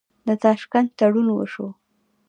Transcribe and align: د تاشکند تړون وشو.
د 0.27 0.29
تاشکند 0.43 0.87
تړون 0.99 1.27
وشو. 1.33 1.67